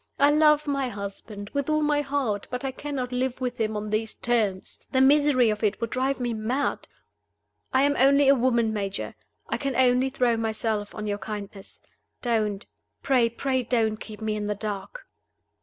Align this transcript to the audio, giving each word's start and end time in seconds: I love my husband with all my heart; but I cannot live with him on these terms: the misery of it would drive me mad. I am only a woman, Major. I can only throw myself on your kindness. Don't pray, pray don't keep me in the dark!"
I 0.17 0.31
love 0.31 0.65
my 0.65 0.89
husband 0.89 1.51
with 1.51 1.69
all 1.69 1.83
my 1.83 2.01
heart; 2.01 2.47
but 2.49 2.65
I 2.65 2.71
cannot 2.71 3.11
live 3.11 3.39
with 3.39 3.61
him 3.61 3.77
on 3.77 3.91
these 3.91 4.15
terms: 4.15 4.79
the 4.91 4.99
misery 4.99 5.51
of 5.51 5.63
it 5.63 5.79
would 5.79 5.91
drive 5.91 6.19
me 6.19 6.33
mad. 6.33 6.87
I 7.71 7.83
am 7.83 7.95
only 7.95 8.27
a 8.27 8.33
woman, 8.33 8.73
Major. 8.73 9.13
I 9.47 9.57
can 9.57 9.75
only 9.75 10.09
throw 10.09 10.37
myself 10.37 10.95
on 10.95 11.05
your 11.05 11.19
kindness. 11.19 11.81
Don't 12.23 12.65
pray, 13.03 13.29
pray 13.29 13.61
don't 13.61 13.97
keep 13.99 14.21
me 14.21 14.35
in 14.35 14.47
the 14.47 14.55
dark!" 14.55 15.05